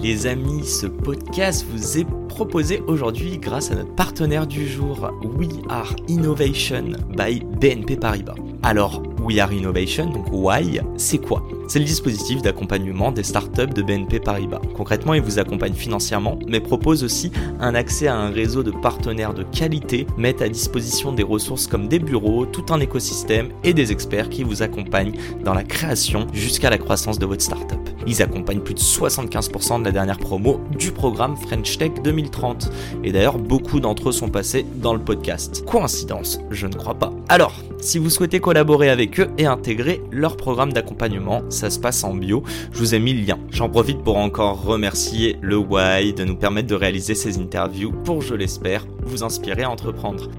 Les 0.00 0.28
amis, 0.28 0.64
ce 0.64 0.86
podcast 0.86 1.66
vous 1.68 1.98
est 1.98 2.06
proposé 2.28 2.80
aujourd'hui 2.86 3.36
grâce 3.38 3.72
à 3.72 3.74
notre 3.74 3.92
partenaire 3.96 4.46
du 4.46 4.68
jour, 4.68 5.10
We 5.24 5.48
Are 5.68 5.92
Innovation 6.06 6.92
by 7.16 7.42
BNP 7.60 7.96
Paribas. 7.96 8.36
Alors, 8.62 9.02
We 9.20 9.40
Are 9.40 9.52
Innovation, 9.52 10.10
donc 10.10 10.26
Why, 10.30 10.80
c'est 10.96 11.18
quoi? 11.18 11.42
C'est 11.66 11.80
le 11.80 11.84
dispositif 11.84 12.42
d'accompagnement 12.42 13.10
des 13.10 13.24
startups 13.24 13.74
de 13.74 13.82
BNP 13.82 14.20
Paribas. 14.20 14.60
Concrètement, 14.76 15.14
il 15.14 15.22
vous 15.22 15.40
accompagne 15.40 15.74
financièrement, 15.74 16.38
mais 16.46 16.60
propose 16.60 17.02
aussi 17.02 17.32
un 17.58 17.74
accès 17.74 18.06
à 18.06 18.14
un 18.16 18.30
réseau 18.30 18.62
de 18.62 18.70
partenaires 18.70 19.34
de 19.34 19.42
qualité, 19.42 20.06
met 20.16 20.40
à 20.40 20.48
disposition 20.48 21.12
des 21.12 21.24
ressources 21.24 21.66
comme 21.66 21.88
des 21.88 21.98
bureaux, 21.98 22.46
tout 22.46 22.66
un 22.70 22.78
écosystème 22.78 23.48
et 23.64 23.74
des 23.74 23.90
experts 23.90 24.30
qui 24.30 24.44
vous 24.44 24.62
accompagnent 24.62 25.18
dans 25.44 25.54
la 25.54 25.64
création 25.64 26.28
jusqu'à 26.32 26.70
la 26.70 26.78
croissance 26.78 27.18
de 27.18 27.26
votre 27.26 27.42
startup. 27.42 27.87
Ils 28.06 28.22
accompagnent 28.22 28.60
plus 28.60 28.74
de 28.74 28.80
75% 28.80 29.80
de 29.80 29.84
la 29.84 29.92
dernière 29.92 30.18
promo 30.18 30.60
du 30.78 30.92
programme 30.92 31.36
French 31.36 31.78
Tech 31.78 31.92
2030. 32.02 32.70
Et 33.04 33.12
d'ailleurs, 33.12 33.38
beaucoup 33.38 33.80
d'entre 33.80 34.08
eux 34.08 34.12
sont 34.12 34.28
passés 34.28 34.64
dans 34.76 34.94
le 34.94 35.00
podcast. 35.00 35.64
Coïncidence 35.64 36.40
Je 36.50 36.66
ne 36.66 36.74
crois 36.74 36.94
pas. 36.94 37.12
Alors, 37.28 37.54
si 37.80 37.98
vous 37.98 38.10
souhaitez 38.10 38.40
collaborer 38.40 38.90
avec 38.90 39.20
eux 39.20 39.28
et 39.38 39.46
intégrer 39.46 40.02
leur 40.10 40.36
programme 40.36 40.72
d'accompagnement, 40.72 41.42
ça 41.50 41.70
se 41.70 41.78
passe 41.78 42.04
en 42.04 42.14
bio. 42.14 42.42
Je 42.72 42.78
vous 42.78 42.94
ai 42.94 42.98
mis 42.98 43.12
le 43.12 43.26
lien. 43.26 43.38
J'en 43.50 43.68
profite 43.68 44.02
pour 44.02 44.16
encore 44.16 44.62
remercier 44.62 45.36
le 45.40 45.56
Why 45.56 46.12
de 46.12 46.24
nous 46.24 46.36
permettre 46.36 46.68
de 46.68 46.74
réaliser 46.74 47.14
ces 47.14 47.38
interviews 47.38 47.92
pour, 47.92 48.22
je 48.22 48.34
l'espère, 48.34 48.86
vous 49.02 49.22
inspirer 49.22 49.62
à 49.62 49.70
entreprendre. 49.70 50.30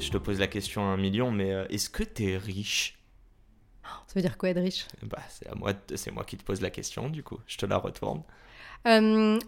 Je 0.00 0.10
te 0.10 0.18
pose 0.18 0.38
la 0.38 0.46
question 0.46 0.82
à 0.82 0.92
un 0.92 0.96
million, 0.96 1.30
mais 1.30 1.52
euh, 1.52 1.66
est-ce 1.70 1.90
que 1.90 2.02
tu 2.02 2.30
es 2.30 2.36
riche? 2.36 2.98
Ça 4.06 4.12
veut 4.14 4.22
dire 4.22 4.36
quoi 4.38 4.48
être 4.50 4.60
riche? 4.60 4.86
Bah, 5.02 5.18
c'est, 5.28 5.46
à 5.48 5.54
moi, 5.54 5.72
c'est 5.94 6.10
moi 6.10 6.24
qui 6.24 6.36
te 6.36 6.42
pose 6.44 6.60
la 6.60 6.70
question, 6.70 7.08
du 7.08 7.22
coup. 7.22 7.38
Je 7.46 7.56
te 7.56 7.66
la 7.66 7.76
retourne. 7.76 8.22
Euh, 8.86 9.38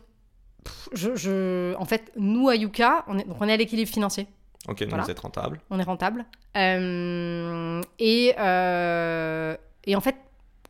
je, 0.93 1.15
je, 1.17 1.75
en 1.77 1.85
fait, 1.85 2.13
nous, 2.17 2.49
à 2.49 2.57
Yuka, 2.57 3.05
on 3.07 3.19
est, 3.19 3.25
donc 3.25 3.37
on 3.41 3.49
est 3.49 3.53
à 3.53 3.57
l'équilibre 3.57 3.91
financier. 3.91 4.27
Ok, 4.69 4.81
donc 4.81 4.91
Voilà. 4.91 5.05
vous 5.05 5.11
êtes 5.11 5.21
rentable. 5.21 5.61
On 5.71 5.79
est 5.79 5.83
rentable. 5.85 6.27
Euh, 6.57 7.81
et, 7.99 8.35
euh, 8.39 9.57
et 9.85 9.97
en 9.97 10.01
fait, 10.01 10.17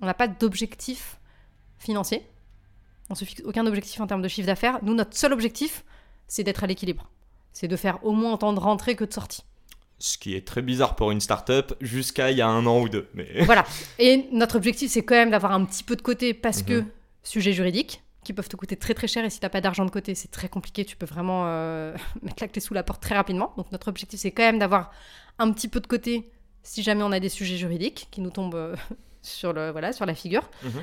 on 0.01 0.07
n'a 0.07 0.15
pas 0.15 0.29
d'objectif 0.29 1.19
financier. 1.79 2.27
On 3.09 3.15
se 3.15 3.25
fixe 3.25 3.43
aucun 3.45 3.67
objectif 3.67 4.01
en 4.01 4.07
termes 4.07 4.23
de 4.23 4.29
chiffre 4.29 4.47
d'affaires. 4.47 4.79
Nous, 4.83 4.95
notre 4.95 5.17
seul 5.17 5.33
objectif, 5.33 5.85
c'est 6.29 6.45
d'être 6.45 6.63
à 6.63 6.67
l'équilibre. 6.69 7.11
C'est 7.53 7.67
de 7.67 7.75
faire 7.77 8.05
au 8.05 8.13
moins 8.13 8.35
autant 8.35 8.53
de 8.53 8.61
rentrées 8.61 8.95
que 8.95 9.05
de 9.05 9.13
sorties. 9.13 9.43
Ce 10.01 10.19
qui 10.19 10.35
est 10.35 10.47
très 10.47 10.63
bizarre 10.63 10.97
pour 10.97 11.11
une 11.13 11.21
start-up 11.21 11.75
jusqu'à 11.81 12.31
il 12.31 12.39
y 12.39 12.41
a 12.41 12.49
un 12.49 12.67
an 12.67 12.81
ou 12.81 12.89
deux. 12.89 13.09
Mais... 13.15 13.29
Voilà. 13.45 13.65
Et 13.99 14.27
notre 14.33 14.57
objectif, 14.57 14.91
c'est 14.91 15.05
quand 15.05 15.15
même 15.15 15.31
d'avoir 15.31 15.53
un 15.53 15.65
petit 15.65 15.85
peu 15.85 15.95
de 15.95 16.03
côté 16.03 16.35
parce 16.35 16.63
que 16.63 16.81
Mhm. 16.81 16.87
sujets 17.23 17.53
juridiques 17.53 18.03
qui 18.25 18.33
peuvent 18.33 18.49
te 18.49 18.57
coûter 18.57 18.77
très 18.77 18.95
très 18.95 19.07
cher 19.07 19.25
et 19.25 19.31
si 19.31 19.41
t'as 19.41 19.49
pas 19.51 19.61
d'argent 19.61 19.85
de 19.85 19.91
côté, 19.91 20.15
c'est 20.15 20.31
très 20.31 20.49
compliqué. 20.49 20.85
Tu 20.85 20.97
peux 20.97 21.07
vraiment 21.07 21.45
euh, 21.47 21.95
mettre 22.23 22.43
la 22.43 22.49
clé 22.49 22.61
sous 22.61 22.75
la 22.75 22.83
porte 22.83 23.03
très 23.03 23.15
rapidement. 23.15 23.53
Donc 23.57 23.71
notre 23.73 23.89
objectif, 23.89 24.19
c'est 24.21 24.31
quand 24.33 24.43
même 24.43 24.59
d'avoir 24.59 24.91
un 25.39 25.53
petit 25.53 25.69
peu 25.69 25.81
de 25.81 25.87
côté 25.87 26.31
si 26.63 26.83
jamais 26.83 27.03
on 27.03 27.13
a 27.13 27.21
des 27.21 27.29
sujets 27.31 27.57
juridiques 27.57 28.09
qui 28.11 28.21
nous 28.21 28.31
tombent 28.31 28.55
euh, 28.55 28.77
sur 29.23 29.53
le 29.53 29.71
voilà 29.71 29.93
sur 29.93 30.07
la 30.07 30.15
figure. 30.15 30.49
Mhm. 30.63 30.83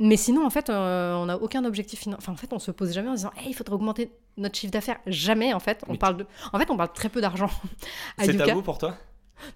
Mais 0.00 0.16
sinon, 0.16 0.44
en 0.44 0.50
fait, 0.50 0.70
euh, 0.70 1.14
on 1.14 1.26
n'a 1.26 1.36
aucun 1.38 1.64
objectif. 1.64 2.04
Enfin, 2.18 2.32
en 2.32 2.36
fait, 2.36 2.52
on 2.52 2.58
se 2.58 2.72
pose 2.72 2.92
jamais 2.92 3.10
en 3.10 3.14
disant, 3.14 3.30
hey, 3.38 3.50
il 3.50 3.54
faudrait 3.54 3.76
augmenter 3.76 4.10
notre 4.36 4.56
chiffre 4.58 4.72
d'affaires. 4.72 4.98
Jamais, 5.06 5.52
en 5.54 5.60
fait. 5.60 5.82
On 5.88 5.92
Mais 5.92 5.98
parle 5.98 6.16
de. 6.18 6.26
En 6.52 6.58
fait, 6.58 6.70
on 6.70 6.76
parle 6.76 6.92
très 6.92 7.08
peu 7.08 7.20
d'argent. 7.20 7.50
C'est 8.18 8.36
tabou 8.36 8.62
pour 8.62 8.78
toi? 8.78 8.96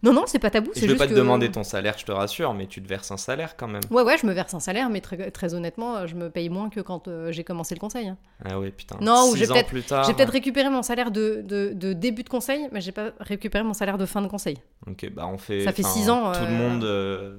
Non, 0.03 0.13
non, 0.13 0.25
c'est 0.27 0.41
pas 0.41 0.51
tabou. 0.51 0.71
Je 0.75 0.81
C'est 0.81 0.87
vais 0.87 0.89
juste 0.89 0.99
pas 0.99 1.07
te 1.07 1.13
que- 1.13 1.17
demander 1.17 1.51
ton 1.51 1.63
salaire, 1.63 1.95
je 1.97 2.05
te 2.05 2.11
rassure, 2.13 2.53
mais 2.53 2.67
tu 2.67 2.83
te 2.83 2.89
verses 2.89 3.11
un 3.13 3.17
salaire 3.17 3.57
quand 3.57 3.69
même. 3.69 3.81
Ouais, 3.91 4.03
ouais, 4.03 4.19
je 4.19 4.27
me 4.27 4.33
verse 4.33 4.53
un 4.53 4.61
salaire, 4.61 4.91
mais 4.91 5.01
très, 5.01 5.31
très 5.31 5.55
honnêtement, 5.55 6.05
je 6.07 6.17
me 6.17 6.31
paye 6.31 6.49
moins 6.51 6.69
que 6.69 6.81
quand 6.81 7.07
euh, 7.07 7.31
j'ai 7.31 7.45
commencé 7.45 7.75
le 7.77 7.81
conseil. 7.81 8.09
hein. 8.09 8.17
Ah 8.45 8.59
ouais, 8.59 8.71
putain. 8.73 8.99
Non, 9.01 9.31
ou 9.31 9.37
j'ai 9.37 9.47
peut-être-. 9.47 9.73
J'ai 10.05 10.15
peut-être 10.15 10.33
récupéré 10.33 10.69
mon 10.69 10.83
salaire 10.83 11.11
de, 11.13 11.43
de, 11.45 11.73
de 11.75 11.93
début 11.93 12.25
de 12.25 12.29
conseil, 12.29 12.69
mais 12.73 12.81
j'ai 12.81 12.93
pas 12.93 13.13
récupéré 13.21 13.63
mon 13.65 13.73
salaire 13.73 13.99
de 13.99 14.05
fin 14.05 14.21
de 14.21 14.27
conseil. 14.27 14.59
Ok, 14.89 15.09
bah 15.13 15.27
on 15.29 15.39
fait. 15.39 15.61
Ça 15.65 15.73
fait 15.73 15.85
enfin, 15.85 15.95
six 15.95 16.11
ans, 16.11 16.33
Tout 16.33 16.41
le 16.41 16.47
euh, 16.49 16.69
monde. 16.71 16.85
euh, 16.85 17.39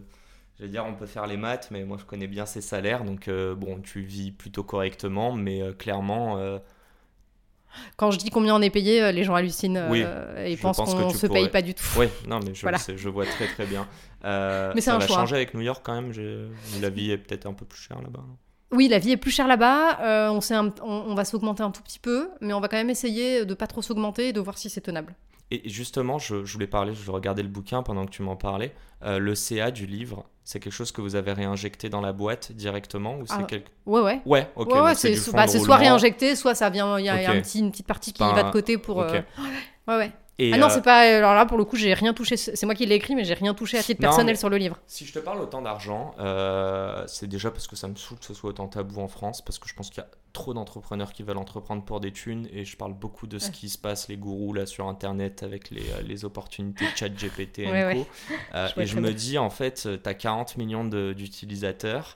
Je 0.57 0.63
vais 0.63 0.69
dire, 0.69 0.85
on 0.87 0.93
peut 0.95 1.05
faire 1.07 1.27
les 1.27 1.37
maths, 1.37 1.67
mais 1.71 1.83
moi 1.83 1.97
je 1.99 2.05
connais 2.05 2.27
bien 2.27 2.45
ces 2.45 2.61
salaires, 2.61 3.03
donc 3.03 3.27
euh, 3.27 3.53
bon, 3.53 3.79
tu 3.81 3.99
vis 4.01 4.31
plutôt 4.31 4.63
correctement, 4.63 5.33
mais 5.33 5.61
clairement, 5.77 6.37
Quand 7.97 8.11
je 8.11 8.17
dis 8.17 8.29
combien 8.29 8.55
on 8.55 8.61
est 8.61 8.69
payé, 8.69 9.01
euh, 9.01 9.11
les 9.11 9.23
gens 9.23 9.35
hallucinent 9.35 9.77
euh, 9.77 9.89
Oui, 9.89 9.99
et 10.45 10.55
je 10.55 10.61
pensent 10.61 10.77
pense 10.77 10.93
qu'on 10.93 11.09
tu 11.11 11.17
se 11.17 11.27
pourrais. 11.27 11.41
paye 11.41 11.49
pas 11.49 11.61
du 11.61 11.73
tout. 11.73 11.83
Oui, 11.97 12.07
non, 12.27 12.39
mais 12.45 12.53
je, 12.53 12.61
Voilà. 12.63 12.77
sais, 12.77 12.97
je 12.97 13.09
vois 13.09 13.25
très 13.25 13.47
très 13.47 13.65
bien. 13.65 13.87
Euh, 14.25 14.71
Mais 14.75 14.81
c'est 14.81 14.89
ça 14.89 14.95
un 14.95 14.99
va 14.99 15.07
choix. 15.07 15.15
changer 15.17 15.35
avec 15.35 15.53
New 15.53 15.61
York 15.61 15.81
quand 15.83 16.01
même. 16.01 16.11
La 16.81 16.89
vie 16.89 17.11
est 17.11 17.17
peut-être 17.17 17.45
un 17.45 17.53
peu 17.53 17.65
plus 17.65 17.79
chère 17.81 18.01
là-bas. 18.01 18.23
Oui, 18.71 18.87
la 18.87 18.99
vie 18.99 19.11
est 19.11 19.17
plus 19.17 19.31
chère 19.31 19.47
là-bas. 19.47 19.99
euh, 20.01 20.29
on, 20.29 20.39
un- 20.53 20.73
on, 20.83 20.91
on 21.07 21.15
va 21.15 21.25
s'augmenter 21.25 21.63
un 21.63 21.71
tout 21.71 21.81
petit 21.81 21.99
peu, 21.99 22.29
mais 22.41 22.53
on 22.53 22.59
va 22.59 22.67
quand 22.67 22.77
même 22.77 22.89
essayer 22.89 23.45
de 23.45 23.53
pas 23.53 23.67
trop 23.67 23.81
s'augmenter 23.81 24.29
et 24.29 24.33
de 24.33 24.39
voir 24.39 24.57
si 24.57 24.69
c'est 24.69 24.81
tenable. 24.81 25.15
Et 25.51 25.67
justement, 25.67 26.19
je, 26.19 26.45
je 26.45 26.53
voulais 26.53 26.67
parler, 26.67 26.93
je 26.93 27.09
regardais 27.09 27.41
le 27.41 27.49
bouquin 27.49 27.81
pendant 27.81 28.05
que 28.05 28.11
tu 28.11 28.21
m'en 28.21 28.35
parlais. 28.35 28.75
Euh, 29.03 29.17
le 29.17 29.33
CA 29.33 29.71
du 29.71 29.87
livre, 29.87 30.25
c'est 30.43 30.59
quelque 30.59 30.73
chose 30.73 30.91
que 30.91 31.01
vous 31.01 31.15
avez 31.15 31.33
réinjecté 31.33 31.89
dans 31.89 32.01
la 32.01 32.13
boîte 32.13 32.51
directement 32.51 33.17
ou 33.17 33.25
c'est 33.25 33.33
Ah, 33.39 33.43
quelque... 33.45 33.71
Ouais, 33.87 34.01
ouais. 34.01 34.21
Ouais, 34.25 34.47
ok. 34.55 34.71
ouais, 34.71 34.93
c'est 34.93 35.15
so- 35.15 35.31
bah, 35.31 35.47
c'est 35.47 35.57
soit 35.57 35.77
réinjecté, 35.77 36.35
soit 36.35 36.53
ça 36.53 36.69
vient. 36.69 36.99
Il 36.99 37.05
y 37.05 37.09
a, 37.09 37.19
y 37.23 37.25
un 37.25 37.41
petit, 37.41 37.59
une 37.59 37.71
petite 37.71 37.87
partie 37.87 38.13
qui 38.13 38.21
va 38.21 38.43
de 38.43 38.51
côté 38.51 38.77
pour. 38.77 39.01
euh, 39.01 39.21
Ouais, 39.87 39.97
ouais. 39.97 40.11
Et, 40.41 40.53
ah 40.53 40.57
non, 40.57 40.67
euh, 40.67 40.69
c'est 40.69 40.81
pas. 40.81 40.99
Alors 41.17 41.33
là, 41.35 41.45
pour 41.45 41.57
le 41.57 41.65
coup, 41.65 41.75
j'ai 41.75 41.93
rien 41.93 42.13
touché. 42.13 42.37
C'est 42.37 42.63
moi 42.65 42.73
qui 42.73 42.85
l'ai 42.85 42.95
écrit, 42.95 43.13
mais 43.13 43.25
j'ai 43.25 43.33
rien 43.33 43.53
touché 43.53 43.77
à 43.77 43.83
titre 43.83 44.01
Non, 44.01 44.07
personnel 44.07 44.37
sur 44.37 44.49
le 44.49 44.55
livre. 44.55 44.79
Si 44.87 45.05
je 45.05 45.11
te 45.11 45.19
parle 45.19 45.41
autant 45.41 45.61
d'argent, 45.61 46.15
euh, 46.19 47.03
c'est 47.07 47.27
déjà 47.27 47.51
parce 47.51 47.67
que 47.67 47.75
ça 47.75 47.89
me 47.89 47.95
saoule 47.95 48.19
que 48.19 48.25
ce 48.25 48.33
soit 48.33 48.51
autant 48.51 48.67
tabou 48.69 49.01
en 49.01 49.09
France, 49.09 49.43
parce 49.43 49.59
que 49.59 49.67
je 49.67 49.73
pense 49.73 49.89
qu'il 49.89 50.01
y 50.01 50.05
a 50.05 50.09
trop 50.31 50.53
d'entrepreneurs 50.53 51.11
qui 51.11 51.23
veulent 51.23 51.37
entreprendre 51.37 51.83
pour 51.83 51.99
des 51.99 52.11
thunes, 52.13 52.47
et 52.53 52.63
je 52.63 52.77
parle 52.77 52.93
beaucoup 52.93 53.27
de 53.27 53.37
ce 53.37 53.51
qui 53.51 53.67
se 53.67 53.77
passe, 53.77 54.07
les 54.07 54.15
gourous 54.15 54.53
là 54.53 54.65
sur 54.65 54.87
Internet, 54.87 55.43
avec 55.43 55.71
les, 55.71 55.81
euh, 55.81 56.01
les 56.07 56.23
opportunités 56.23 56.85
chat 56.95 57.09
GPT 57.09 57.59
et 57.59 57.71
Ouais. 57.71 58.05
Euh, 58.55 58.67
Je 58.77 58.81
et 58.81 58.85
je 58.85 58.95
me 58.95 59.01
bien. 59.07 59.11
dis, 59.11 59.37
en 59.37 59.49
fait, 59.49 59.89
tu 60.01 60.09
as 60.09 60.13
40 60.13 60.55
millions 60.55 60.85
d'utilisateurs, 60.85 62.15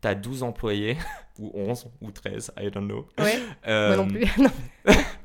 tu 0.00 0.08
as 0.08 0.14
12 0.14 0.42
employés, 0.42 0.96
ou 1.38 1.50
11, 1.54 1.86
ou 2.00 2.10
13, 2.10 2.52
I 2.60 2.70
don't 2.70 2.86
know. 2.86 3.06
Ouais, 3.18 3.38
Euh, 3.68 3.88
moi 3.94 4.04
non 4.04 4.08
plus. 4.08 4.26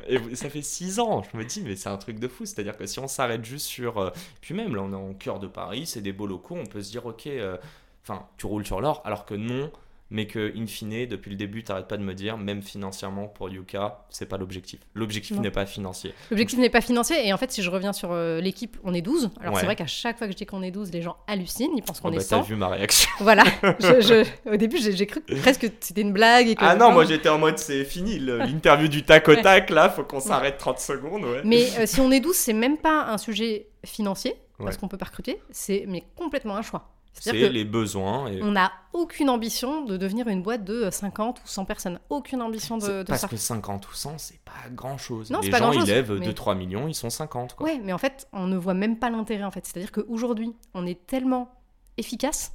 Et 0.07 0.35
ça 0.35 0.50
fait 0.50 0.62
6 0.62 1.00
ans, 1.00 1.23
je 1.31 1.38
me 1.38 1.44
dis, 1.44 1.62
mais 1.62 1.75
c'est 1.75 1.90
un 1.90 1.97
truc 1.97 2.19
de 2.19 2.28
fou. 2.28 2.45
C'est-à-dire 2.45 2.78
que 2.78 2.85
si 2.85 3.00
on 3.00 3.07
s'arrête 3.07 3.44
juste 3.45 3.66
sur. 3.68 3.97
euh, 4.00 4.09
Puis 4.41 4.53
même, 4.53 4.75
là, 4.75 4.81
on 4.84 4.91
est 4.94 4.95
en 4.95 5.13
cœur 5.13 5.40
de 5.40 5.47
Paris, 5.47 5.85
c'est 5.85 6.01
des 6.01 6.13
beaux 6.13 6.28
locaux, 6.28 6.56
on 6.57 6.66
peut 6.66 6.81
se 6.81 6.91
dire, 6.91 7.06
ok, 7.06 7.28
euh, 7.28 7.57
enfin, 8.03 8.25
tu 8.38 8.45
roules 8.45 8.66
sur 8.66 8.79
l'or, 8.81 9.01
alors 9.06 9.25
que 9.25 9.35
non, 9.35 9.72
mais 10.09 10.25
que, 10.28 10.53
in 10.57 10.66
fine, 10.68 11.06
depuis 11.06 11.29
le 11.31 11.35
début, 11.38 11.63
t'arrêtes 11.63 11.88
pas 11.88 11.97
de 11.97 12.03
me 12.03 12.13
dire, 12.13 12.38
même 12.38 12.62
financièrement 12.62 13.28
pour 13.28 13.50
Yuka, 13.50 14.06
c'est 14.09 14.25
pas 14.28 14.38
l'objectif. 14.38 14.79
L'objectif 14.94 15.38
n'est 15.40 15.51
pas 15.51 15.66
financier. 15.66 16.13
L'objectif 16.31 16.59
n'est 16.59 16.69
pas 16.69 16.81
financier. 16.81 17.28
Et 17.28 17.34
en 17.34 17.38
fait, 17.38 17.51
si 17.51 17.62
je 17.62 17.69
reviens 17.69 17.91
sur 17.94 18.12
euh, 18.13 18.40
l'équipe, 18.40 18.78
on 18.84 18.94
est 18.94 19.01
12. 19.01 19.29
Alors 19.41 19.53
Ouais. 19.53 19.59
c'est 19.59 19.66
vrai 19.66 19.75
qu'à 19.75 19.85
chaque 19.88 20.18
fois 20.18 20.28
que 20.28 20.34
je 20.34 20.38
dis 20.38 20.45
qu'on 20.45 20.63
est 20.63 20.72
12, 20.72 20.91
les 20.91 21.01
gens 21.01 21.18
hallucinent. 21.28 21.72
Ils 21.75 21.81
pensent 21.83 22.00
qu'on 22.00 22.09
Oh, 22.09 22.13
est 22.13 22.18
bah, 22.18 22.24
t'as 22.30 22.38
100. 22.38 22.42
vu 22.44 22.56
ma 22.56 22.69
réaction. 22.69 23.09
Voilà. 23.19 23.44
Je- 23.80 24.01
je- 24.01 24.50
Au 24.54 24.56
début, 24.56 24.77
j'ai 24.77 25.06
cru 25.06 25.21
que 25.21 25.36
presque 25.42 25.62
que 25.62 25.68
c'était 25.80 26.01
une 26.01 26.13
blague. 26.13 26.48
Et 26.50 26.56
que, 26.56 26.63
Ah 26.63 26.75
non, 26.75 26.92
moi 26.92 27.03
j'étais 27.06 27.30
en 27.30 27.38
mode, 27.39 27.57
c'est 27.57 27.83
fini, 27.83 28.19
l'interview 28.19 28.88
du 28.88 29.03
tac 29.03 29.27
au 29.27 29.36
tac, 29.36 29.69
là, 29.69 29.89
faut 29.89 30.03
qu'on 30.03 30.19
s'arrête 30.19 30.57
30 30.57 30.80
secondes, 30.80 31.24
ouais. 31.25 31.42
Mais 31.44 31.65
euh, 31.80 31.86
si 31.86 32.00
on 32.00 32.12
est 32.12 32.19
12, 32.19 32.36
c'est 32.36 32.53
même 32.53 32.77
pas 32.77 33.06
un 33.10 33.18
sujet 33.18 33.68
financier, 33.86 34.36
parce 34.57 34.77
qu'on 34.77 34.88
peut 34.88 34.98
pas 34.98 35.06
recruter. 35.06 35.39
C'est 35.51 35.86
mais 35.88 36.03
complètement 36.15 36.56
un 36.56 36.62
choix. 36.62 36.89
C'est 37.19 37.49
les 37.49 37.65
besoins. 37.65 38.27
Et... 38.31 38.41
on 38.43 38.51
n'a 38.51 38.71
aucune 38.93 39.29
ambition 39.29 39.83
de 39.85 39.97
devenir 39.97 40.27
une 40.27 40.41
boîte 40.43 40.63
de 40.63 40.89
50 40.91 41.39
ou 41.39 41.47
100 41.47 41.65
personnes. 41.65 41.99
Aucune 42.09 42.41
ambition 42.41 42.77
de, 42.77 42.87
de 42.87 43.03
Parce 43.03 43.21
ça. 43.21 43.27
que 43.27 43.37
50 43.37 43.87
ou 43.89 43.93
100, 43.93 44.17
c'est 44.17 44.39
pas 44.43 44.69
grand 44.71 44.97
chose. 44.97 45.29
Non, 45.29 45.39
les 45.41 45.49
pas 45.49 45.57
gens, 45.59 45.65
grand-chose, 45.71 45.87
ils 45.87 45.91
lèvent 45.91 46.13
mais- 46.19 46.27
2-3 46.27 46.55
millions, 46.57 46.87
ils 46.87 46.95
sont 46.95 47.09
50, 47.09 47.55
quoi. 47.55 47.65
Ouais, 47.67 47.79
mais 47.83 47.93
en 47.93 47.97
fait, 47.97 48.27
on 48.33 48.47
ne 48.47 48.57
voit 48.57 48.73
même 48.73 48.97
pas 48.97 49.09
l'intérêt 49.09 49.43
en 49.43 49.51
fait. 49.51 49.65
C'est-à-dire 49.65 49.91
qu'aujourd'hui, 49.91 50.53
on 50.73 50.85
est 50.85 51.05
tellement 51.07 51.51
efficace 51.97 52.53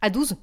à 0.00 0.10
12, 0.10 0.36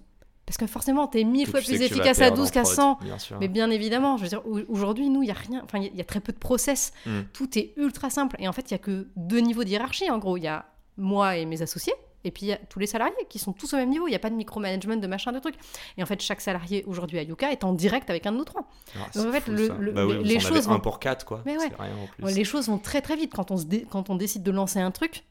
parce 0.46 0.58
que 0.58 0.68
forcément, 0.68 1.08
t'es 1.08 1.24
mille 1.24 1.48
fois 1.48 1.62
plus 1.62 1.82
efficace 1.82 2.18
à 2.18 2.26
perdre 2.26 2.38
12 2.38 2.48
en 2.48 2.52
qu'à 2.52 2.62
prod, 2.64 2.74
100. 2.76 3.00
Bien 3.02 3.20
sûr. 3.20 3.38
Mais 3.40 3.48
bien 3.48 3.70
évidemment, 3.70 4.18
je 4.18 4.24
veux 4.24 4.30
dire, 4.30 4.42
au- 4.46 4.60
aujourd'hui, 4.68 5.10
nous, 5.10 5.24
il 5.24 5.28
y 5.28 5.32
a 5.32 5.36
rien, 5.36 5.62
enfin, 5.64 5.78
il 5.78 5.84
y 5.84 5.88
a- 5.88 5.92
il 5.94 5.98
y, 5.98 6.02
a 6.02 6.06
très 6.06 6.20
peu 6.20 6.34
de 6.34 6.38
process. 6.38 6.92
Mm. 7.06 7.20
Tout 7.34 7.58
est 7.58 7.74
ultra 7.78 8.10
simple. 8.10 8.36
Et 8.40 8.48
en 8.48 8.52
fait, 8.54 8.70
il 8.70 8.74
y 8.74 8.76
a 8.76 8.80
que 8.80 9.08
deux 9.16 9.40
niveaux 9.40 9.64
de 9.64 9.70
hiérarchie, 9.70 10.10
en 10.10 10.18
gros. 10.18 10.36
Il 10.38 10.44
y 10.44 10.48
a 10.48 10.66
moi 10.98 11.38
et 11.38 11.46
mes 11.46 11.62
associés, 11.62 11.94
et 12.24 12.32
puis 12.32 12.46
il 12.46 12.50
y 12.50 12.54
a 12.54 12.58
tous 12.58 12.80
les 12.80 12.88
salariés 12.88 13.16
qui 13.30 13.40
sont 13.40 13.54
tous 13.54 13.74
au 13.74 13.78
même 13.78 13.90
niveau. 13.90 14.08
Il 14.08 14.12
n'y 14.12 14.16
a 14.16 14.20
pas 14.20 14.30
de 14.30 14.36
micromanagement, 14.36 14.96
de 14.96 15.08
machin, 15.08 15.32
de 15.32 15.40
trucs. 15.40 15.56
Et 15.98 16.04
en 16.04 16.06
fait, 16.06 16.22
chaque 16.22 16.42
salarié 16.42 16.84
aujourd'hui 16.88 17.20
à 17.20 17.24
Yuka 17.24 17.52
est 17.52 17.64
en 17.64 17.74
direct 17.74 18.10
avec 18.10 18.26
un 18.26 18.32
de 18.32 18.38
nous 18.38 18.44
trois. 18.46 18.64
Ah, 18.96 19.00
Donc, 19.16 19.28
en 19.28 19.32
fait, 19.32 19.40
fou, 19.42 19.52
le- 19.52 19.92
Bah 19.92 20.06
oui, 20.06 20.20
les- 20.24 20.40
choses 20.40 20.68
un 20.68 20.74
vont- 20.74 20.80
pour 20.80 21.00
quatre, 21.00 21.26
quoi. 21.26 21.42
Mais 21.46 21.58
ouais. 21.58 21.70
Rien 21.80 21.96
en 21.96 22.08
plus. 22.08 22.34
Les 22.36 22.44
choses 22.44 22.68
vont 22.68 22.78
très 22.78 23.02
très 23.02 23.16
vite 23.16 23.34
quand 23.36 23.52
on, 23.52 23.58
se 23.58 23.66
dé- 23.66 23.86
quand 23.90 24.10
on 24.10 24.16
décide 24.16 24.44
de 24.44 24.52
lancer 24.52 24.80
un 24.80 24.92
truc. 24.92 25.24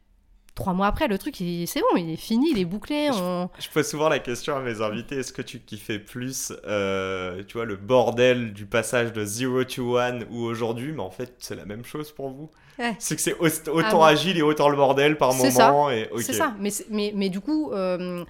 Trois 0.55 0.73
mois 0.75 0.89
après, 0.89 1.09
le 1.09 1.17
truc, 1.17 1.37
c'est 1.37 1.81
bon, 1.81 1.97
il 1.97 2.11
est 2.11 2.17
fini, 2.17 2.51
il 2.51 2.59
est 2.59 2.65
bouclé. 2.65 3.09
on- 3.13 3.49
Je 3.59 3.69
pose 3.71 3.89
souvent 3.89 4.09
la 4.09 4.19
question 4.19 4.57
à 4.57 4.61
mes 4.61 4.83
invités 4.83 5.17
est-ce 5.17 5.33
que 5.33 5.43
tu 5.43 5.61
kiffais 5.61 5.99
plus, 5.99 6.53
euh, 6.67 7.43
tu 7.47 7.57
vois, 7.57 7.65
le 7.65 7.77
bordel 7.77 8.53
du 8.53 8.67
passage 8.67 9.13
de 9.13 9.25
0 9.25 9.65
to 9.65 9.97
1 9.97 10.25
ou 10.31 10.43
aujourd'hui 10.43 10.93
Mais 10.93 11.01
en 11.03 11.11
fait, 11.11 11.35
c'est 11.39 11.55
la 11.55 11.65
même 11.65 11.85
chose 11.85 12.13
pour 12.13 12.31
vous. 12.31 12.51
Ouais. 12.79 12.95
C'est 12.99 13.15
que 13.17 13.23
c'est 13.23 13.35
au- 13.39 13.47
autant 13.73 13.99
bon 13.99 14.03
agile 14.03 14.37
et 14.39 14.43
autant 14.43 14.69
le 14.69 14.77
bordel 14.77 15.17
par 15.17 15.33
moment. 15.35 15.91
Et. 15.91 16.11
C'est 16.19 16.33
ça. 16.35 16.55
Mais, 16.59 16.71
c'est- 16.71 16.87
mais, 16.91 17.13
mais 17.15 17.29
du 17.31 17.41
coup, 17.41 17.71
euh, 17.73 18.25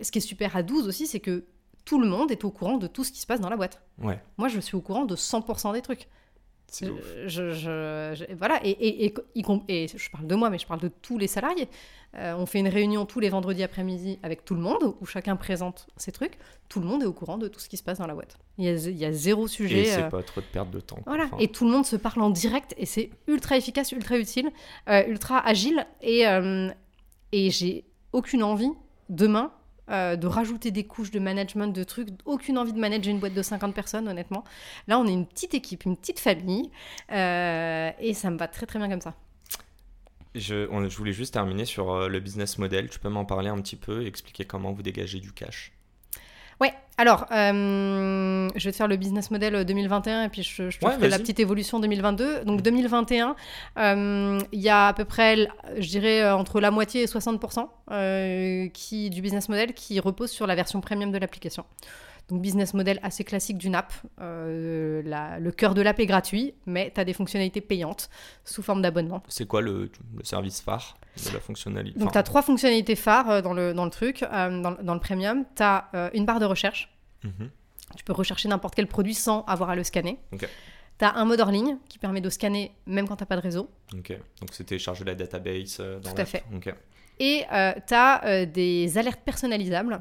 ce 0.00 0.10
qui 0.10 0.18
est 0.18 0.22
super 0.22 0.56
à 0.56 0.62
12 0.62 0.86
aussi, 0.88 1.06
c'est 1.06 1.20
que 1.20 1.44
tout 1.84 2.00
le 2.00 2.06
monde 2.06 2.30
est 2.30 2.44
au 2.44 2.50
courant 2.50 2.78
de 2.78 2.86
tout 2.86 3.04
ce 3.04 3.12
qui 3.12 3.20
se 3.20 3.26
passe 3.26 3.40
dans 3.40 3.50
la 3.50 3.56
boîte. 3.56 3.82
Ouais, 4.02 4.18
Moi, 4.38 4.48
je 4.48 4.58
suis 4.60 4.74
au 4.76 4.80
courant 4.80 5.04
de 5.04 5.16
100% 5.16 5.72
des 5.74 5.82
trucs. 5.82 6.08
C'est 6.74 6.90
ouf. 6.90 7.00
Je, 7.26 7.52
je- 7.52 8.12
je- 8.14 8.34
voilà, 8.34 8.60
et, 8.64 8.70
et, 8.70 9.06
et, 9.06 9.14
et 9.68 9.88
je 9.88 10.10
parle 10.10 10.26
de 10.26 10.34
moi, 10.34 10.50
mais 10.50 10.58
je 10.58 10.66
parle 10.66 10.80
de 10.80 10.88
tous 11.02 11.18
les 11.18 11.26
salariés. 11.26 11.68
Euh, 12.16 12.34
on 12.38 12.46
fait 12.46 12.60
une 12.60 12.68
réunion 12.68 13.06
tous 13.06 13.18
les 13.18 13.28
vendredis 13.28 13.62
après-midi 13.64 14.20
avec 14.22 14.44
tout 14.44 14.54
le 14.54 14.60
monde, 14.60 14.94
où 15.00 15.06
chacun 15.06 15.34
présente 15.34 15.88
ses 15.96 16.12
trucs. 16.12 16.38
Tout 16.68 16.78
le 16.80 16.86
monde 16.86 17.02
est 17.02 17.06
au 17.06 17.12
courant 17.12 17.38
de 17.38 17.48
tout 17.48 17.58
ce 17.58 17.68
qui 17.68 17.76
se 17.76 17.82
passe 17.82 17.98
dans 17.98 18.06
la 18.06 18.14
boîte. 18.14 18.38
Il 18.56 18.64
y 18.64 18.68
a, 18.68 18.74
il 18.74 18.96
y 18.96 19.04
a 19.04 19.10
zéro 19.12 19.46
Et 19.46 19.48
sujet. 19.48 19.84
c'est 19.84 20.02
euh, 20.04 20.08
pas 20.10 20.22
trop 20.22 20.40
de 20.40 20.46
perte 20.46 20.70
de 20.70 20.78
temps. 20.80 21.00
voilà, 21.06 21.24
Enfin, 21.24 21.38
et 21.40 21.48
tout 21.48 21.64
le 21.64 21.72
monde 21.72 21.84
se 21.86 21.96
parle 21.96 22.22
en 22.22 22.30
direct, 22.30 22.72
et 22.78 22.86
c'est 22.86 23.10
ultra 23.26 23.56
efficace, 23.56 23.90
ultra 23.90 24.16
utile, 24.16 24.50
euh, 24.88 25.02
ultra 25.08 25.44
agile, 25.44 25.84
et, 26.02 26.22
et 27.32 27.50
j'ai 27.50 27.84
aucune 28.12 28.44
envie, 28.44 28.70
demain, 29.08 29.52
euh, 29.90 30.16
de 30.16 30.26
rajouter 30.26 30.70
des 30.70 30.84
couches 30.84 31.10
de 31.10 31.18
management, 31.18 31.68
de 31.68 31.84
trucs, 31.84 32.08
aucune 32.24 32.56
envie 32.56 32.72
de 32.72 32.78
manager 32.78 33.12
une 33.12 33.20
boîte 33.20 33.34
de 33.34 33.42
50 33.42 33.74
personnes, 33.74 34.08
honnêtement. 34.08 34.44
Là, 34.88 34.98
on 34.98 35.06
est 35.06 35.12
une 35.12 35.26
petite 35.26 35.52
équipe, 35.52 35.84
une 35.84 35.96
petite 35.96 36.20
famille, 36.20 36.70
euh, 37.12 37.90
et 37.98 38.14
ça 38.14 38.30
me 38.30 38.38
va 38.38 38.48
très 38.48 38.64
très 38.64 38.78
bien 38.78 38.88
comme 38.88 39.02
ça. 39.02 39.14
je, 40.34 40.66
voulais 40.96 41.12
juste 41.12 41.34
terminer 41.34 41.66
sur 41.66 41.92
euh, 41.92 42.08
le 42.08 42.18
business 42.20 42.56
model. 42.56 42.88
Tu 42.88 42.98
peux 42.98 43.10
m'en 43.10 43.26
parler 43.26 43.50
un 43.50 43.60
petit 43.60 43.76
peu, 43.76 44.06
expliquer 44.06 44.46
comment 44.46 44.72
vous 44.72 44.82
dégagez 44.82 45.20
du 45.20 45.32
cash? 45.32 45.72
Ouais, 46.60 46.72
alors, 46.96 47.26
euh, 47.32 48.48
je 48.54 48.64
vais 48.64 48.70
te 48.70 48.76
faire 48.76 48.86
le 48.88 48.96
business 48.96 49.30
model 49.30 49.64
2021 49.64 50.24
et 50.24 50.28
puis 50.28 50.42
je, 50.42 50.70
je 50.70 50.78
te 50.78 50.84
Ouais, 50.84 50.92
ferai 50.92 51.08
la 51.08 51.18
petite 51.18 51.40
évolution 51.40 51.80
2022. 51.80 52.44
Donc 52.44 52.62
2021, 52.62 53.34
euh, 53.78 54.38
il 54.52 54.60
y 54.60 54.68
a 54.68 54.88
à 54.88 54.92
peu 54.92 55.04
près, 55.04 55.48
je 55.76 55.88
dirais, 55.88 56.22
euh, 56.22 56.36
entre 56.36 56.60
la 56.60 56.70
moitié 56.70 57.02
et 57.02 57.06
60% 57.06 57.68
euh, 57.90 58.68
qui, 58.68 59.10
du 59.10 59.22
business 59.22 59.48
model 59.48 59.74
qui 59.74 59.98
repose 59.98 60.30
sur 60.30 60.46
la 60.46 60.54
version 60.54 60.80
premium 60.80 61.10
de 61.10 61.18
l'application. 61.18 61.64
Donc 62.28 62.40
business 62.40 62.72
model 62.72 62.98
assez 63.02 63.22
classique 63.22 63.58
d'une 63.58 63.74
app. 63.74 63.92
Euh, 64.20 65.02
la- 65.04 65.38
le 65.38 65.52
cœur 65.52 65.74
de 65.74 65.82
l'app 65.82 66.00
est 66.00 66.06
gratuit, 66.06 66.54
mais 66.66 66.90
tu 66.94 66.98
as 67.00 67.04
des 67.04 67.12
fonctionnalités 67.12 67.60
payantes 67.60 68.08
sous 68.44 68.62
forme 68.62 68.80
d'abonnement. 68.80 69.22
C'est 69.28 69.46
quoi 69.46 69.60
le, 69.60 69.90
le 70.16 70.24
service 70.24 70.60
phare 70.62 70.96
de 71.26 71.32
la 71.34 71.40
fonctionnalité 71.40 71.98
Donc, 71.98 72.12
tu 72.12 72.18
as 72.18 72.22
trois 72.22 72.40
fonctionnalités 72.42 72.96
phares 72.96 73.30
euh, 73.30 73.42
dans 73.42 73.52
le, 73.52 73.74
dans 73.74 73.84
le 73.84 73.90
truc, 73.90 74.22
euh, 74.22 74.60
dans, 74.62 74.70
le- 74.70 74.82
dans 74.82 74.94
le 74.94 75.00
premium. 75.00 75.44
Tu 75.54 75.62
as 75.62 76.10
une 76.14 76.24
barre 76.24 76.40
de 76.40 76.46
recherche. 76.46 76.90
Mhm. 77.24 77.50
Tu 77.96 78.04
peux 78.04 78.12
rechercher 78.14 78.48
n'importe 78.48 78.74
quel 78.74 78.86
produit 78.86 79.14
sans 79.14 79.44
avoir 79.44 79.70
à 79.70 79.76
le 79.76 79.84
scanner. 79.84 80.18
Ok. 80.32 80.48
Tu 80.98 81.04
as 81.04 81.14
un 81.16 81.24
mode 81.26 81.40
hors 81.40 81.50
ligne 81.50 81.76
qui 81.88 81.98
permet 81.98 82.20
de 82.20 82.30
scanner 82.30 82.72
même 82.86 83.06
quand 83.06 83.16
tu 83.16 83.22
n'as 83.22 83.26
pas 83.26 83.36
de 83.36 83.40
réseau. 83.42 83.68
Ok, 83.92 84.10
donc 84.40 84.50
c'était 84.52 84.78
charger 84.78 85.04
la 85.04 85.14
database 85.16 85.78
dans 86.02 86.14
Tout 86.14 86.20
à 86.20 86.24
fait. 86.24 86.44
Et 87.20 87.42
tu 87.86 87.94
as 87.94 88.46
des 88.46 88.96
alertes 88.96 89.20
personnalisables 89.24 90.00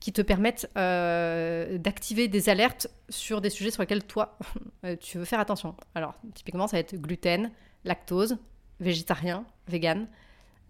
qui 0.00 0.12
te 0.12 0.22
permettent 0.22 0.68
euh, 0.76 1.76
d'activer 1.78 2.26
des 2.26 2.48
alertes 2.48 2.88
sur 3.10 3.40
des 3.42 3.50
sujets 3.50 3.70
sur 3.70 3.82
lesquels 3.82 4.04
toi, 4.04 4.38
euh, 4.84 4.96
tu 4.96 5.18
veux 5.18 5.24
faire 5.26 5.40
attention. 5.40 5.76
Alors, 5.94 6.14
typiquement, 6.34 6.66
ça 6.66 6.76
va 6.76 6.80
être 6.80 6.96
gluten, 6.96 7.50
lactose, 7.84 8.38
végétarien, 8.80 9.44
vegan, 9.68 10.08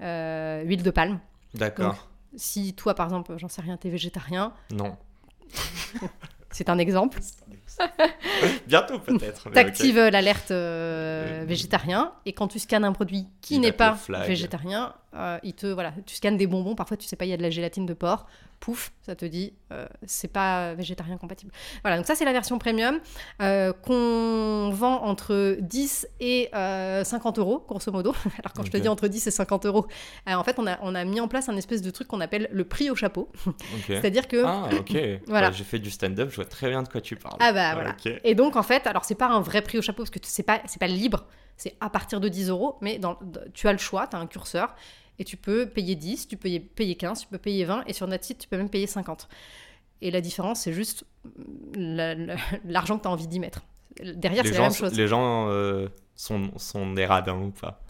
euh, 0.01 0.63
huile 0.65 0.83
de 0.83 0.91
palme. 0.91 1.21
D'accord. 1.55 2.09
Si 2.37 2.75
toi, 2.75 2.95
par 2.95 3.07
exemple, 3.07 3.37
j'en 3.39 3.49
sais 3.49 3.63
rien, 3.63 3.77
t'es 3.77 3.89
végétarien, 3.89 4.53
Non. 4.73 4.97
c'est 6.51 6.69
un 6.69 6.79
exemple. 6.79 7.19
Bientôt 8.67 8.99
peut-être. 8.99 9.21
mais 9.47 9.51
ok. 9.51 9.55
T'actives 9.55 9.99
l'alerte 9.99 10.51
euh, 10.51 11.41
Euh, 11.41 11.45
végétarien 11.47 12.13
et 12.27 12.33
quand 12.33 12.49
tu 12.49 12.59
scannes 12.59 12.85
un 12.85 12.93
produit 12.93 13.27
qui 13.41 13.59
n'est 13.59 13.73
pas 13.73 13.97
végétarien, 14.27 14.95
euh, 15.15 15.39
il 15.43 15.55
te 15.55 15.67
voilà, 15.67 15.93
tu 16.07 16.15
scannes 16.15 16.37
des 16.37 16.47
bonbons. 16.47 16.75
Parfois, 16.75 16.97
tu 16.97 17.07
sais 17.07 17.17
pas, 17.17 17.25
il 17.25 17.29
y 17.31 17.33
a 17.33 17.37
de 17.37 17.43
la 17.43 17.51
gélatine 17.51 17.87
de 17.87 17.95
porc. 17.95 18.27
Pouf, 18.61 18.93
ça 19.01 19.15
te 19.15 19.25
dit 19.25 19.55
euh, 19.73 19.87
c'est 20.05 20.29
pas 20.31 20.75
végétarien 20.75 21.17
compatible. 21.17 21.51
Voilà, 21.83 21.97
donc 21.97 22.05
ça 22.07 22.15
c'est 22.15 22.27
la 22.27 22.33
version 22.33 22.59
premium 22.59 23.01
euh, 23.41 23.73
qu'on 23.73 24.69
vend 24.71 25.03
entre 25.03 25.57
10 25.61 26.07
et 26.21 26.51
euh, 26.55 27.03
50 27.03 27.39
euros 27.39 27.65
grosso 27.67 27.91
modo. 27.91 28.13
Alors 28.39 28.53
quand 28.55 28.63
je 28.67 28.71
te 28.71 28.77
dis 28.77 28.89
entre 28.89 29.09
10 29.09 29.27
et 29.29 29.31
50 29.31 29.65
euros, 29.65 29.87
euh, 30.29 30.35
en 30.35 30.45
fait 30.45 30.59
on 30.59 30.67
a 30.67 30.79
on 30.83 30.95
a 30.95 31.05
mis 31.07 31.21
en 31.21 31.29
place 31.29 31.49
un 31.49 31.57
espèce 31.57 31.81
de 31.81 31.91
truc 31.91 32.07
qu'on 32.09 32.21
appelle 32.21 32.49
le 32.53 32.65
prix 32.65 32.91
au 32.91 32.95
chapeau. 32.95 33.33
C'est-à-dire 33.87 34.29
que 34.29 34.45
Ah, 34.45 34.69
ok. 34.79 34.95
Voilà. 35.27 35.51
J'ai 35.53 35.65
fait 35.65 35.79
du 35.79 35.91
stand-up, 35.91 36.29
je 36.31 36.37
vois 36.37 36.45
très 36.45 36.69
bien 36.69 36.83
de 36.83 36.89
quoi 36.89 37.01
tu 37.01 37.17
parles. 37.17 37.39
Ah 37.41 37.53
bah 37.55 37.60
Voilà. 37.75 37.91
ok. 37.91 38.21
Et 38.25 38.35
donc 38.35 38.57
en 38.57 38.63
fait, 38.63 38.87
alors 38.87 39.05
c'est 39.05 39.15
pas 39.15 39.29
un 39.29 39.41
vrai 39.41 39.63
prix 39.63 39.79
au 39.79 39.83
chapeau 39.83 40.03
parce 40.03 40.11
que 40.11 40.19
c'est 40.23 40.43
pas 40.43 40.61
c'est 40.67 40.79
pas 40.81 40.87
libre, 40.87 41.27
c'est 41.57 41.77
à 41.81 41.91
partir 41.91 42.21
de 42.21 42.29
10 42.29 42.49
euros, 42.51 42.77
mais 42.81 42.99
dans, 42.99 43.19
tu 43.55 43.69
as 43.69 43.73
le 43.73 43.79
choix, 43.79 44.07
tu 44.07 44.17
as 44.17 44.19
un 44.19 44.27
curseur 44.27 44.75
et 45.19 45.25
tu 45.25 45.37
peux 45.37 45.67
payer 45.67 45.95
10, 45.97 46.29
tu 46.29 46.37
peux 46.37 46.49
payer 46.75 46.95
15, 46.97 47.21
tu 47.23 47.27
peux 47.27 47.39
payer 47.39 47.65
20 47.65 47.85
et 47.87 47.93
sur 47.93 48.07
notre 48.07 48.25
site 48.25 48.39
tu 48.39 48.49
peux 48.49 48.57
même 48.57 48.71
payer 48.71 48.87
50. 48.87 49.29
Et 50.03 50.11
la 50.11 50.21
différence 50.21 50.61
c'est 50.61 50.73
juste 50.73 51.05
la- 51.75 52.15
la- 52.15 52.37
l'argent 52.65 52.97
que 52.97 53.03
tu 53.03 53.09
as 53.09 53.11
envie 53.11 53.27
d'y 53.29 53.41
mettre. 53.41 53.63
Derrière 54.15 54.45
c'est 54.45 54.53
la 54.53 54.61
même 54.61 54.73
chose. 54.73 54.95
les 54.97 55.09
gens 55.09 55.49
euh, 55.51 55.89
sont, 56.15 56.51
sont 56.57 56.93
des 56.93 57.05
radins 57.07 57.37
ou 57.39 57.51
pas? 57.51 57.81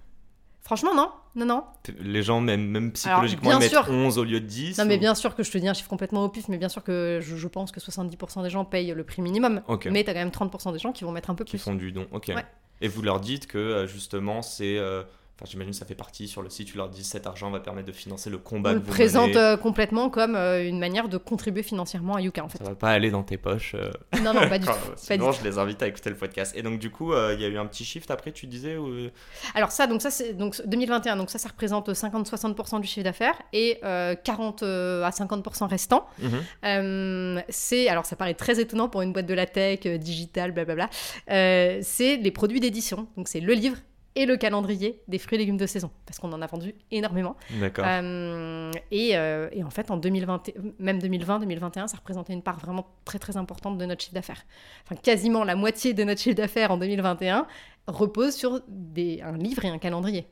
Franchement 0.62 0.94
non, 0.94 1.10
non 1.34 1.46
non. 1.46 1.64
Les 2.00 2.22
gens, 2.22 2.40
même, 2.40 2.66
même 2.66 2.92
psychologiquement, 2.92 3.50
bien 3.50 3.58
ils 3.58 3.62
mettent 3.62 3.70
sûr. 3.70 3.86
11 3.88 4.18
au 4.18 4.24
lieu 4.24 4.40
de 4.40 4.46
10 4.46 4.78
Non 4.78 4.84
mais 4.84 4.98
bien 4.98 5.14
sûr 5.14 5.34
que 5.34 5.42
je 5.42 5.50
te 5.50 5.58
dis 5.58 5.66
un 5.68 5.74
chiffre 5.74 5.88
complètement 5.88 6.24
au 6.24 6.28
pif, 6.28 6.48
mais 6.48 6.58
bien 6.58 6.68
sûr 6.68 6.84
que 6.84 7.18
je, 7.22 7.36
je 7.36 7.48
pense 7.48 7.72
que 7.72 7.80
70% 7.80 8.42
des 8.42 8.50
gens 8.50 8.64
payent 8.64 8.92
le 8.94 9.02
prix 9.04 9.22
minimum. 9.22 9.62
Ok. 9.68 9.86
Mais 9.90 10.04
tu 10.04 10.10
as 10.10 10.14
quand 10.14 10.20
même 10.20 10.28
30% 10.28 10.72
des 10.72 10.78
gens 10.78 10.92
qui 10.92 11.04
vont 11.04 11.12
mettre 11.12 11.30
un 11.30 11.34
peu 11.34 11.44
qui 11.44 11.52
plus. 11.52 11.58
font 11.58 11.74
du 11.74 11.92
don. 11.92 12.06
Ok. 12.12 12.26
Ouais. 12.28 12.44
Et 12.82 12.88
vous 12.88 13.02
leur 13.02 13.20
dites 13.20 13.46
que 13.46 13.58
euh, 13.58 13.86
justement, 13.86 14.42
c'est. 14.42 14.76
euh, 14.78 15.02
Enfin, 15.40 15.48
j'imagine 15.50 15.72
que 15.72 15.78
ça 15.78 15.86
fait 15.86 15.94
partie 15.94 16.28
sur 16.28 16.42
le 16.42 16.50
site, 16.50 16.68
tu 16.68 16.76
leur 16.76 16.90
dis 16.90 17.02
cet 17.02 17.26
argent 17.26 17.50
va 17.50 17.60
permettre 17.60 17.86
de 17.88 17.92
financer 17.92 18.28
le 18.28 18.36
combat 18.36 18.70
On 18.70 18.72
que 18.74 18.78
le 18.80 18.84
vous 18.84 18.90
présente 18.90 19.28
menez. 19.30 19.38
euh, 19.38 19.56
complètement 19.56 20.10
comme 20.10 20.36
euh, 20.36 20.68
une 20.68 20.78
manière 20.78 21.08
de 21.08 21.16
contribuer 21.16 21.62
financièrement 21.62 22.16
à 22.16 22.20
Yuka 22.20 22.44
en 22.44 22.48
fait. 22.50 22.58
Ça 22.58 22.64
va 22.64 22.74
pas 22.74 22.90
aller 22.90 23.10
dans 23.10 23.22
tes 23.22 23.38
poches. 23.38 23.74
euh, 23.74 23.90
Non, 24.22 24.34
non, 24.34 24.46
pas 24.50 24.58
du 24.58 24.66
tout. 24.66 24.70
enfin, 24.72 24.80
pas 24.90 24.94
du 24.94 25.00
Sinon, 25.22 25.32
tout. 25.32 25.38
je 25.42 25.44
les 25.48 25.56
invite 25.56 25.82
à 25.82 25.86
écouter 25.86 26.10
le 26.10 26.16
podcast. 26.16 26.52
Et 26.56 26.62
donc, 26.62 26.78
du 26.78 26.90
coup, 26.90 27.14
euh, 27.14 27.32
il 27.34 27.40
y 27.40 27.44
a 27.46 27.48
eu 27.48 27.56
un 27.56 27.64
petit 27.64 27.84
shift 27.86 28.10
après, 28.10 28.32
tu 28.32 28.46
disais 28.46 28.76
ou... 28.76 29.08
Alors 29.54 29.70
ça, 29.72 29.86
donc 29.86 30.02
ça 30.02 30.10
c'est 30.10 30.34
donc 30.34 30.60
2021, 30.66 31.16
donc 31.16 31.30
ça, 31.30 31.38
ça 31.38 31.48
représente 31.48 31.88
50-60% 31.90 32.80
du 32.82 32.86
chiffre 32.86 33.04
d'affaires 33.04 33.40
et 33.54 33.78
euh, 33.82 34.14
40 34.22 34.62
euh, 34.62 35.02
à 35.04 35.10
50% 35.10 35.68
restant. 35.68 36.06
Mhm. 36.18 36.30
Euh, 36.66 37.40
c'est 37.48 37.88
alors 37.88 38.04
ça 38.06 38.16
paraît 38.16 38.34
très 38.34 38.60
étonnant 38.60 38.88
pour 38.88 39.02
une 39.02 39.12
boîte 39.12 39.26
de 39.26 39.34
la 39.34 39.46
tech, 39.46 39.80
euh, 39.86 39.96
digital, 39.98 40.52
blablabla. 40.52 40.90
Euh, 41.30 41.78
c'est 41.82 42.16
les 42.16 42.30
produits 42.30 42.60
d'édition. 42.60 43.06
Donc 43.16 43.28
c'est 43.28 43.40
le 43.40 43.52
livre 43.54 43.76
et 44.16 44.26
le 44.26 44.36
calendrier 44.36 45.02
des 45.08 45.18
fruits 45.18 45.36
et 45.36 45.38
légumes 45.38 45.56
de 45.56 45.66
saison 45.66 45.90
parce 46.06 46.18
qu'on 46.18 46.32
en 46.32 46.42
a 46.42 46.46
vendu 46.46 46.74
énormément. 46.90 47.36
D'accord. 47.60 47.84
Euh, 47.88 48.70
et, 48.90 49.16
euh, 49.16 49.48
et 49.52 49.62
en 49.62 49.70
fait, 49.70 49.90
en 49.90 49.96
2020, 49.96 50.48
et- 50.48 50.54
même 50.78 50.98
2020-2021, 50.98 51.86
ça 51.86 51.96
représentait 51.96 52.32
une 52.32 52.42
part 52.42 52.58
vraiment 52.58 52.86
très 53.04 53.18
très 53.18 53.36
importante 53.36 53.78
de 53.78 53.84
notre 53.86 54.02
chiffre 54.02 54.14
d'affaires. 54.14 54.42
Enfin, 54.84 54.96
quasiment 55.00 55.44
la 55.44 55.54
moitié 55.54 55.94
de 55.94 56.02
notre 56.04 56.20
chiffre 56.20 56.36
d'affaires 56.36 56.70
en 56.72 56.76
2021 56.76 57.46
repose 57.86 58.34
sur 58.34 58.60
des, 58.68 59.20
un 59.22 59.36
livre 59.36 59.64
et 59.64 59.68
un 59.68 59.78
calendrier 59.78 60.26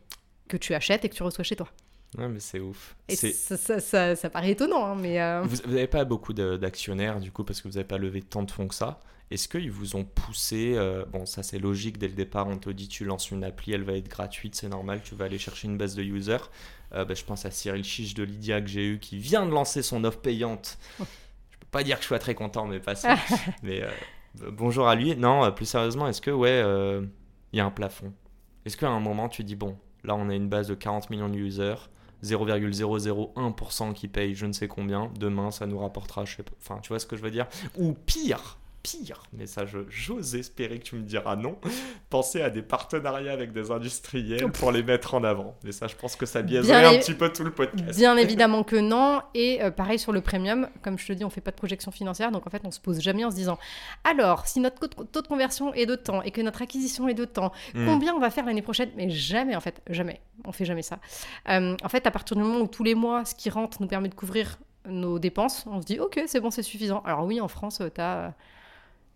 que 0.48 0.56
tu 0.56 0.74
achètes 0.74 1.04
et 1.04 1.08
que 1.08 1.14
tu 1.14 1.22
reçois 1.22 1.44
chez 1.44 1.56
toi. 1.56 1.68
Ouais, 2.16 2.28
mais 2.28 2.40
c'est 2.40 2.60
ouf. 2.60 2.96
Et 3.08 3.16
ça, 3.16 3.56
ça, 3.56 3.80
ça- 3.80 4.16
ça 4.16 4.30
paraît 4.30 4.52
étonnant, 4.52 4.86
hein, 4.86 4.94
mais 4.98 5.20
euh, 5.20 5.42
Vous 5.42 5.56
n'avez 5.70 5.86
pas 5.86 6.04
beaucoup 6.04 6.32
d'actionnaires, 6.32 7.20
du 7.20 7.30
coup, 7.30 7.44
parce 7.44 7.60
que 7.60 7.68
vous 7.68 7.74
n'avez 7.74 7.86
pas 7.86 7.98
levé 7.98 8.22
tant 8.22 8.42
de 8.42 8.50
fonds 8.50 8.66
que 8.66 8.74
ça. 8.74 9.00
Est-ce 9.30 9.46
qu'ils 9.46 9.70
vous 9.70 9.94
ont 9.94 10.04
poussé 10.04 10.72
euh, 10.76 11.04
Bon, 11.04 11.26
ça 11.26 11.42
c'est 11.42 11.58
logique, 11.58 11.98
dès 11.98 12.08
le 12.08 12.14
départ, 12.14 12.46
on 12.48 12.56
te 12.56 12.70
dit 12.70 12.88
tu 12.88 13.04
lances 13.04 13.30
une 13.30 13.44
appli, 13.44 13.74
elle 13.74 13.82
va 13.82 13.92
être 13.92 14.08
gratuite, 14.08 14.54
c'est 14.54 14.70
normal, 14.70 15.02
tu 15.04 15.14
vas 15.14 15.26
aller 15.26 15.36
chercher 15.38 15.68
une 15.68 15.76
base 15.76 15.94
de 15.94 16.02
users. 16.02 16.38
Euh, 16.94 17.04
bah, 17.04 17.12
je 17.12 17.22
pense 17.24 17.44
à 17.44 17.50
Cyril 17.50 17.84
Chiche 17.84 18.14
de 18.14 18.22
Lydia 18.22 18.62
que 18.62 18.68
j'ai 18.68 18.86
eu, 18.86 18.98
qui 18.98 19.18
vient 19.18 19.44
de 19.44 19.50
lancer 19.50 19.82
son 19.82 20.02
offre 20.04 20.20
payante. 20.20 20.78
Je 20.98 21.04
peux 21.60 21.66
pas 21.70 21.82
dire 21.82 21.96
que 21.98 22.02
je 22.04 22.08
sois 22.08 22.18
très 22.18 22.34
content, 22.34 22.64
mais 22.64 22.80
pas 22.80 22.94
ça. 22.94 23.16
mais 23.62 23.82
bonjour 24.52 24.88
à 24.88 24.94
lui. 24.94 25.14
Non, 25.14 25.52
plus 25.52 25.66
sérieusement, 25.66 26.08
est-ce 26.08 26.22
que, 26.22 26.30
ouais, 26.30 26.62
il 27.52 27.58
y 27.58 27.60
a 27.60 27.66
un 27.66 27.70
plafond? 27.70 28.14
Est-ce 28.64 28.78
qu'à 28.78 28.88
un 28.88 29.00
moment, 29.00 29.28
tu 29.28 29.44
dis, 29.44 29.56
bon, 29.56 29.76
là 30.04 30.14
on 30.14 30.30
a 30.30 30.34
une 30.34 30.48
base 30.48 30.68
de 30.68 30.74
40 30.74 31.10
millions 31.10 31.28
de 31.28 31.36
users, 31.36 31.74
0,001% 32.22 33.92
qui 33.92 34.08
paye 34.08 34.34
je 34.34 34.46
ne 34.46 34.52
sais 34.52 34.68
combien, 34.68 35.10
demain 35.18 35.50
ça 35.50 35.66
nous 35.66 35.78
rapportera, 35.78 36.24
je 36.24 36.36
sais 36.36 36.42
pas, 36.42 36.52
enfin 36.60 36.80
tu 36.82 36.88
vois 36.88 36.98
ce 36.98 37.06
que 37.06 37.16
je 37.16 37.22
veux 37.22 37.30
dire? 37.30 37.46
Ou 37.76 37.92
pire, 37.92 38.58
pire, 38.82 39.22
mais 39.32 39.46
ça, 39.46 39.64
j'ose 39.88 40.34
espérer 40.34 40.78
que 40.78 40.84
tu 40.84 40.96
me 40.96 41.02
diras 41.02 41.36
non, 41.36 41.58
penser 42.10 42.42
à 42.42 42.50
des 42.50 42.62
partenariats 42.62 43.32
avec 43.32 43.52
des 43.52 43.70
industriels 43.70 44.50
pour 44.52 44.72
les 44.72 44.82
mettre 44.82 45.14
en 45.14 45.24
avant. 45.24 45.56
Mais 45.64 45.72
ça, 45.72 45.86
je 45.86 45.96
pense 45.96 46.16
que 46.16 46.26
ça 46.26 46.42
biaiserait 46.42 46.96
un 46.96 46.98
petit 46.98 47.14
peu 47.14 47.30
tout 47.30 47.44
le 47.44 47.50
podcast. 47.50 47.98
Bien 47.98 48.16
évidemment 48.16 48.62
que 48.62 48.76
non. 48.76 49.20
Et 49.34 49.62
euh, 49.62 49.70
pareil 49.70 49.98
sur 49.98 50.12
le 50.12 50.20
premium, 50.20 50.68
comme 50.82 50.98
je 50.98 51.06
te 51.06 51.12
dis, 51.12 51.24
on 51.24 51.30
fait 51.30 51.40
pas 51.40 51.50
de 51.50 51.56
projection 51.56 51.90
financière, 51.90 52.30
donc 52.30 52.46
en 52.46 52.50
fait, 52.50 52.62
on 52.64 52.70
se 52.70 52.80
pose 52.80 53.00
jamais 53.00 53.24
en 53.24 53.30
se 53.30 53.36
disant 53.36 53.58
alors, 54.04 54.46
si 54.46 54.60
notre 54.60 54.86
taux 54.86 55.22
de 55.22 55.28
conversion 55.28 55.74
est 55.74 55.86
de 55.86 55.94
temps 55.94 56.22
et 56.22 56.30
que 56.30 56.40
notre 56.40 56.62
acquisition 56.62 57.08
est 57.08 57.14
de 57.14 57.24
temps, 57.24 57.52
hmm. 57.74 57.86
combien 57.86 58.14
on 58.14 58.20
va 58.20 58.30
faire 58.30 58.46
l'année 58.46 58.62
prochaine? 58.62 58.90
Mais 58.96 59.10
jamais, 59.10 59.56
en 59.56 59.60
fait, 59.60 59.82
jamais. 59.88 60.20
On 60.44 60.52
fait 60.52 60.64
jamais 60.64 60.82
ça. 60.82 60.98
Euh, 61.48 61.76
en 61.82 61.88
fait, 61.88 62.06
à 62.06 62.10
partir 62.10 62.36
du 62.36 62.42
moment 62.42 62.60
où 62.60 62.68
tous 62.68 62.84
les 62.84 62.94
mois, 62.94 63.24
ce 63.24 63.34
qui 63.34 63.50
rentre 63.50 63.78
nous 63.80 63.88
permet 63.88 64.08
de 64.08 64.14
couvrir 64.14 64.58
nos 64.86 65.18
dépenses, 65.18 65.66
on 65.66 65.80
se 65.80 65.86
dit 65.86 66.00
ok, 66.00 66.22
c'est 66.26 66.40
bon, 66.40 66.50
c'est 66.50 66.62
suffisant. 66.62 67.02
Alors 67.04 67.24
oui, 67.24 67.40
en 67.40 67.48
France, 67.48 67.82
tu 67.94 68.00
as 68.00 68.34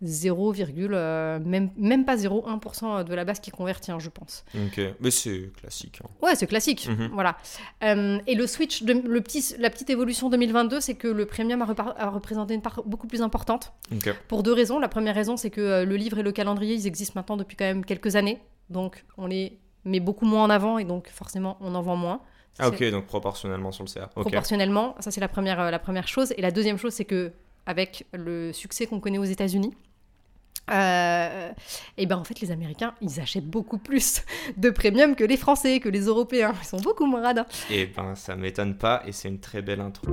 0, 0.03 0.53
euh, 0.59 1.39
même, 1.39 1.69
même 1.77 2.05
pas 2.05 2.17
0,1% 2.17 3.03
de 3.03 3.13
la 3.13 3.23
base 3.23 3.39
qui 3.39 3.51
convertit, 3.51 3.91
hein, 3.91 3.99
je 3.99 4.09
pense. 4.09 4.43
Ok, 4.55 4.79
mais 4.99 5.11
c'est 5.11 5.51
classique. 5.59 6.01
Hein. 6.03 6.09
Ouais, 6.21 6.35
c'est 6.35 6.47
classique, 6.47 6.87
mhm. 6.87 7.11
voilà. 7.13 7.37
Euh, 7.83 8.19
et 8.27 8.35
le 8.35 8.45
switch, 8.45 8.83
de, 8.83 8.93
le 8.93 9.21
petit, 9.21 9.55
la 9.59 9.69
petite 9.69 9.89
évolution 9.89 10.29
2022, 10.29 10.81
c'est 10.81 10.95
que 10.95 11.07
le 11.07 11.25
premium 11.25 11.61
a, 11.61 12.09
représenté 12.09 12.53
une 12.53 12.61
part 12.61 12.81
beaucoup 12.85 13.07
plus 13.07 13.21
importante. 13.21 13.73
Pour 14.27 14.43
deux 14.43 14.53
raisons. 14.53 14.79
La 14.79 14.89
première 14.89 15.15
raison, 15.15 15.37
c'est 15.37 15.49
que 15.49 15.61
euh, 15.61 15.85
le 15.85 15.95
livre 15.95 16.17
et 16.19 16.23
le 16.23 16.31
calendrier, 16.31 16.75
ils 16.75 16.87
existent 16.87 17.13
maintenant 17.15 17.37
depuis 17.37 17.55
quand 17.55 17.65
même 17.65 17.85
quelques 17.85 18.15
années. 18.15 18.41
Donc, 18.69 19.05
on 19.17 19.27
les 19.27 19.59
met 19.85 19.99
beaucoup 19.99 20.25
moins 20.25 20.43
en 20.43 20.49
avant 20.49 20.77
et 20.77 20.85
donc 20.85 21.09
forcément, 21.09 21.57
on 21.61 21.75
en 21.75 21.81
vend 21.81 21.95
moins. 21.95 22.21
Ah 22.59 22.67
ok, 22.67 22.83
donc 22.91 23.07
proportionnellement 23.07 23.71
sur 23.71 23.83
le 23.83 23.89
CA. 23.89 24.07
Proportionnellement, 24.07 24.95
ça 24.99 25.09
c'est 25.09 25.21
la 25.21 25.27
première, 25.27 25.71
la 25.71 25.79
première 25.79 26.07
chose. 26.07 26.33
Et 26.37 26.41
la 26.41 26.51
deuxième 26.51 26.77
chose, 26.77 26.93
c'est 26.93 27.05
que 27.05 27.31
avec 27.65 28.05
le 28.13 28.51
succès 28.53 28.85
qu'on 28.85 28.99
connaît 28.99 29.17
aux 29.17 29.23
États-Unis, 29.23 29.73
euh, 30.71 31.51
et 31.97 32.05
ben 32.05 32.17
en 32.17 32.23
fait 32.23 32.39
les 32.39 32.51
Américains 32.51 32.93
ils 33.01 33.19
achètent 33.19 33.49
beaucoup 33.49 33.77
plus 33.77 34.23
de 34.57 34.69
premium 34.69 35.15
que 35.15 35.23
les 35.23 35.37
Français, 35.37 35.79
que 35.79 35.89
les 35.89 36.05
Européens. 36.05 36.53
Ils 36.61 36.67
sont 36.67 36.79
beaucoup 36.79 37.05
moins 37.05 37.21
radins. 37.21 37.45
Et 37.69 37.85
ben 37.87 38.15
ça 38.15 38.35
m'étonne 38.35 38.77
pas 38.77 39.03
et 39.05 39.11
c'est 39.11 39.27
une 39.27 39.39
très 39.39 39.61
belle 39.61 39.81
intro. 39.81 40.07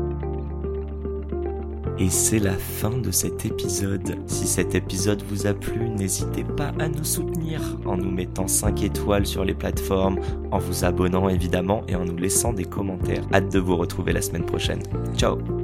Et 2.01 2.09
c'est 2.09 2.39
la 2.39 2.55
fin 2.55 2.97
de 2.97 3.11
cet 3.11 3.45
épisode. 3.45 4.17
Si 4.27 4.47
cet 4.47 4.75
épisode 4.75 5.23
vous 5.23 5.47
a 5.47 5.53
plu, 5.53 5.91
n'hésitez 5.91 6.45
pas 6.45 6.73
à 6.79 6.89
nous 6.89 7.05
soutenir 7.05 7.61
en 7.85 7.99
nous 7.99 8.11
mettant 8.11 8.49
5 8.49 8.83
étoiles 8.83 9.27
sur 9.27 9.45
les 9.45 9.53
plateformes, 9.53 10.19
en 10.51 10.59
vous 10.59 10.87
abonnant 10.87 11.29
évidemment 11.29 11.83
et 11.89 11.97
en 11.97 12.07
nous 12.07 12.17
laissant 12.17 12.55
des 12.55 12.65
commentaires. 12.65 13.27
Hâte 13.35 13.53
de 13.53 13.59
vous 13.59 13.77
retrouver 13.77 14.15
la 14.15 14.23
semaine 14.23 14.47
prochaine. 14.47 14.83
Ciao 15.15 15.60